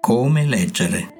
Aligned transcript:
Come 0.00 0.46
leggere. 0.46 1.14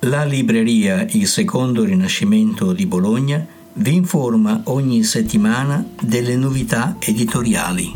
La 0.00 0.24
libreria 0.24 1.06
Il 1.10 1.26
Secondo 1.26 1.84
Rinascimento 1.84 2.72
di 2.72 2.86
Bologna 2.86 3.46
vi 3.74 3.94
informa 3.94 4.62
ogni 4.64 5.04
settimana 5.04 5.86
delle 6.00 6.36
novità 6.36 6.96
editoriali. 6.98 7.94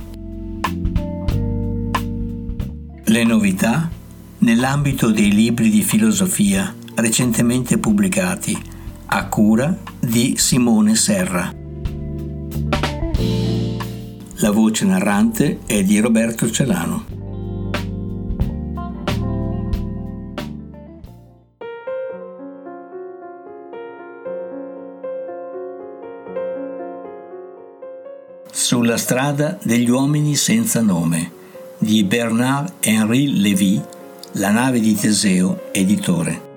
Le 3.05 3.25
novità 3.25 3.91
nell'ambito 4.39 5.11
dei 5.11 5.33
libri 5.33 5.71
di 5.71 5.83
filosofia 5.83 6.75
recentemente 6.97 7.79
pubblicati 7.79 8.73
a 9.07 9.27
cura 9.29 9.77
di 9.99 10.35
Simone 10.37 10.95
Serra. 10.95 11.53
La 14.37 14.51
voce 14.51 14.85
narrante 14.85 15.61
è 15.65 15.83
di 15.83 15.99
Roberto 16.01 16.51
Celano. 16.51 17.13
Sulla 28.51 28.97
strada 28.97 29.59
degli 29.63 29.89
uomini 29.89 30.37
senza 30.37 30.81
nome 30.81 31.31
di 31.79 32.03
Bernard-Henri 32.03 33.41
Lévy, 33.41 33.81
La 34.33 34.51
nave 34.51 34.81
di 34.81 34.95
Teseo, 34.95 35.71
editore. 35.73 36.54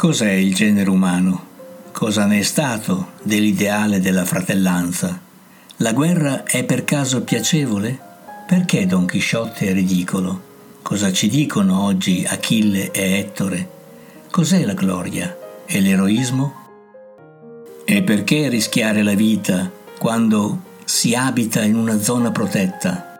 Cos'è 0.00 0.30
il 0.30 0.54
genere 0.54 0.88
umano? 0.88 1.44
Cosa 1.92 2.24
ne 2.24 2.38
è 2.38 2.42
stato 2.42 3.08
dell'ideale 3.22 4.00
della 4.00 4.24
fratellanza? 4.24 5.20
La 5.76 5.92
guerra 5.92 6.44
è 6.44 6.64
per 6.64 6.84
caso 6.84 7.20
piacevole? 7.20 7.98
Perché 8.46 8.86
Don 8.86 9.04
Chisciotte 9.04 9.66
è 9.66 9.74
ridicolo? 9.74 10.40
Cosa 10.80 11.12
ci 11.12 11.28
dicono 11.28 11.82
oggi 11.82 12.24
Achille 12.26 12.90
e 12.92 13.18
Ettore? 13.18 13.68
Cos'è 14.30 14.64
la 14.64 14.72
gloria? 14.72 15.36
E 15.66 15.80
l'eroismo? 15.82 16.54
E 17.84 18.02
perché 18.02 18.48
rischiare 18.48 19.02
la 19.02 19.12
vita 19.12 19.70
quando 19.98 20.62
si 20.82 21.14
abita 21.14 21.62
in 21.62 21.74
una 21.74 22.00
zona 22.00 22.30
protetta? 22.30 23.18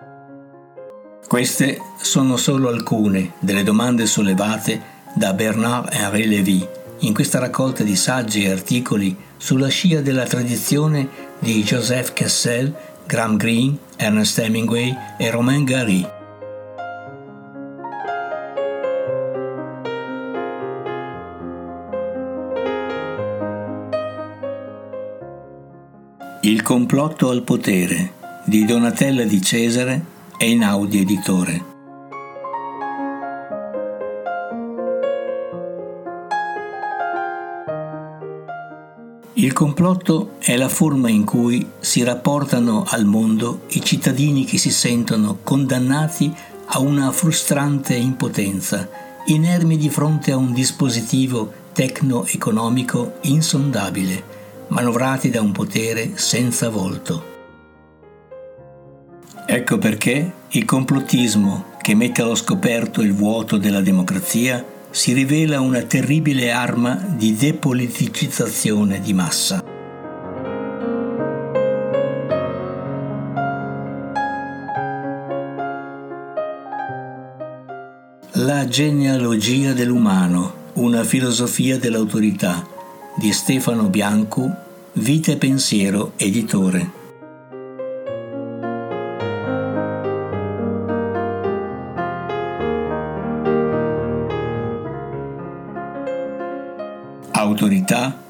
Queste 1.28 1.78
sono 2.00 2.38
solo 2.38 2.70
alcune 2.70 3.32
delle 3.38 3.64
domande 3.64 4.06
sollevate 4.06 4.96
da 5.12 5.32
Bernard-Henri 5.34 6.26
Lévy 6.26 6.78
in 7.00 7.14
questa 7.14 7.38
raccolta 7.38 7.82
di 7.82 7.96
saggi 7.96 8.44
e 8.44 8.50
articoli 8.50 9.16
sulla 9.36 9.68
scia 9.68 10.00
della 10.00 10.24
tradizione 10.24 11.08
di 11.38 11.62
Joseph 11.62 12.12
Cassel, 12.12 12.74
Graham 13.06 13.36
Greene, 13.36 13.78
Ernest 13.96 14.38
Hemingway 14.38 14.94
e 15.18 15.30
Romain 15.30 15.64
Gary. 15.64 16.06
Il 26.42 26.62
complotto 26.62 27.30
al 27.30 27.42
potere 27.42 28.12
di 28.44 28.64
Donatella 28.64 29.24
di 29.24 29.42
Cesare 29.42 30.04
è 30.36 30.44
in 30.44 30.64
Audi 30.64 31.00
Editore. 31.00 31.69
Il 39.40 39.54
complotto 39.54 40.32
è 40.38 40.54
la 40.54 40.68
forma 40.68 41.08
in 41.08 41.24
cui 41.24 41.66
si 41.78 42.02
rapportano 42.02 42.84
al 42.86 43.06
mondo 43.06 43.62
i 43.68 43.82
cittadini 43.82 44.44
che 44.44 44.58
si 44.58 44.70
sentono 44.70 45.38
condannati 45.42 46.30
a 46.66 46.78
una 46.78 47.10
frustrante 47.10 47.94
impotenza, 47.94 48.86
inermi 49.24 49.78
di 49.78 49.88
fronte 49.88 50.32
a 50.32 50.36
un 50.36 50.52
dispositivo 50.52 51.50
tecno-economico 51.72 53.14
insondabile 53.22 54.22
manovrati 54.68 55.30
da 55.30 55.40
un 55.40 55.52
potere 55.52 56.10
senza 56.16 56.68
volto. 56.68 57.24
Ecco 59.46 59.78
perché 59.78 60.32
il 60.48 60.66
complottismo 60.66 61.64
che 61.80 61.94
mette 61.94 62.20
allo 62.20 62.34
scoperto 62.34 63.00
il 63.00 63.14
vuoto 63.14 63.56
della 63.56 63.80
democrazia 63.80 64.62
si 64.90 65.12
rivela 65.12 65.60
una 65.60 65.82
terribile 65.82 66.50
arma 66.50 66.94
di 66.94 67.36
depoliticizzazione 67.36 69.00
di 69.00 69.12
massa. 69.12 69.64
La 78.32 78.66
genealogia 78.66 79.72
dell'umano, 79.72 80.54
una 80.74 81.04
filosofia 81.04 81.78
dell'autorità, 81.78 82.66
di 83.16 83.32
Stefano 83.32 83.88
Bianco, 83.88 84.50
Vita 84.94 85.32
e 85.32 85.36
Pensiero, 85.36 86.12
editore. 86.16 86.99
Autorità 97.40 98.22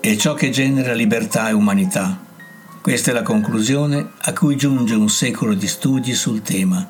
è 0.00 0.16
ciò 0.16 0.32
che 0.32 0.48
genera 0.48 0.94
libertà 0.94 1.50
e 1.50 1.52
umanità. 1.52 2.18
Questa 2.80 3.10
è 3.10 3.14
la 3.14 3.20
conclusione 3.20 4.12
a 4.16 4.32
cui 4.32 4.56
giunge 4.56 4.94
un 4.94 5.10
secolo 5.10 5.52
di 5.52 5.66
studi 5.66 6.14
sul 6.14 6.40
tema, 6.40 6.88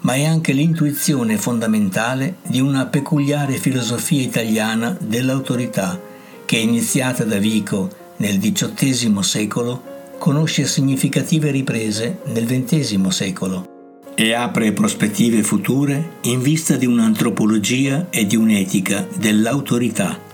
ma 0.00 0.14
è 0.14 0.24
anche 0.24 0.52
l'intuizione 0.52 1.36
fondamentale 1.36 2.36
di 2.46 2.58
una 2.58 2.86
peculiare 2.86 3.58
filosofia 3.58 4.22
italiana 4.22 4.96
dell'autorità 4.98 6.00
che 6.46 6.56
iniziata 6.56 7.24
da 7.24 7.36
Vico 7.36 7.90
nel 8.16 8.38
XVIII 8.38 9.22
secolo, 9.22 9.82
conosce 10.18 10.64
significative 10.64 11.50
riprese 11.50 12.20
nel 12.32 12.46
XX 12.46 13.08
secolo 13.08 13.68
e 14.14 14.32
apre 14.32 14.72
prospettive 14.72 15.42
future 15.42 16.12
in 16.22 16.40
vista 16.40 16.76
di 16.76 16.86
un'antropologia 16.86 18.06
e 18.08 18.24
di 18.24 18.36
un'etica 18.36 19.06
dell'autorità. 19.18 20.29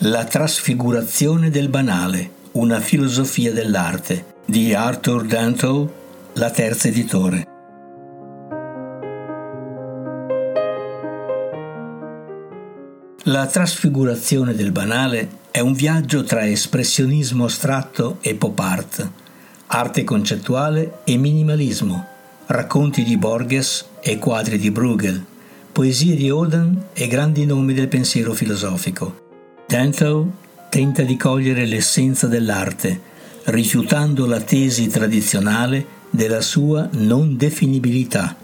La 0.00 0.26
trasfigurazione 0.26 1.48
del 1.48 1.70
banale, 1.70 2.30
una 2.52 2.80
filosofia 2.80 3.50
dell'arte, 3.50 4.34
di 4.44 4.74
Arthur 4.74 5.24
Danto 5.24 5.94
la 6.34 6.50
terza 6.50 6.88
editore. 6.88 7.46
La 13.22 13.46
trasfigurazione 13.46 14.54
del 14.54 14.70
banale 14.70 15.30
è 15.50 15.60
un 15.60 15.72
viaggio 15.72 16.24
tra 16.24 16.46
espressionismo 16.46 17.46
astratto 17.46 18.18
e 18.20 18.34
pop 18.34 18.58
art, 18.58 19.10
arte 19.68 20.04
concettuale 20.04 20.98
e 21.04 21.16
minimalismo, 21.16 22.06
racconti 22.48 23.02
di 23.02 23.16
Borges 23.16 23.86
e 24.02 24.18
quadri 24.18 24.58
di 24.58 24.70
Bruegel, 24.70 25.24
poesie 25.72 26.14
di 26.14 26.30
Oden 26.30 26.88
e 26.92 27.06
grandi 27.08 27.46
nomi 27.46 27.72
del 27.72 27.88
pensiero 27.88 28.34
filosofico. 28.34 29.24
Danto 29.68 30.32
tenta 30.70 31.02
di 31.02 31.16
cogliere 31.16 31.66
l'essenza 31.66 32.28
dell'arte, 32.28 33.00
rifiutando 33.46 34.24
la 34.24 34.40
tesi 34.40 34.86
tradizionale 34.86 35.84
della 36.08 36.40
sua 36.40 36.88
non 36.92 37.36
definibilità. 37.36 38.36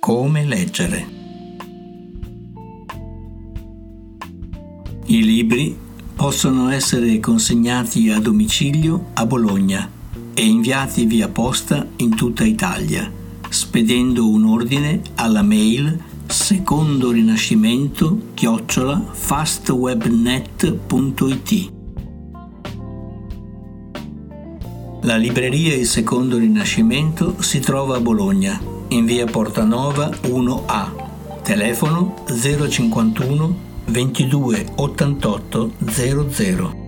Come 0.00 0.44
leggere. 0.44 1.06
I 5.06 5.24
libri 5.24 5.88
possono 6.14 6.70
essere 6.70 7.18
consegnati 7.20 8.10
a 8.10 8.20
domicilio 8.20 9.06
a 9.14 9.24
Bologna 9.26 9.90
e 10.34 10.44
inviati 10.44 11.04
via 11.04 11.28
posta 11.28 11.86
in 11.96 12.14
tutta 12.14 12.44
Italia, 12.44 13.10
spedendo 13.48 14.28
un 14.28 14.44
ordine 14.46 15.02
alla 15.16 15.42
mail 15.42 16.00
secondo 16.26 17.10
rinascimento 17.10 18.28
chiocciola 18.34 19.04
fastwebnet.it. 19.10 21.78
La 25.02 25.16
libreria 25.16 25.74
Il 25.74 25.86
Secondo 25.86 26.36
Rinascimento 26.36 27.40
si 27.40 27.58
trova 27.58 27.96
a 27.96 28.00
Bologna, 28.00 28.60
in 28.88 29.06
via 29.06 29.24
Portanova 29.24 30.10
1A. 30.10 31.40
Telefono 31.42 32.16
051 32.28 33.68
22 33.92 34.54
88 34.76 35.70
00. 35.80 36.79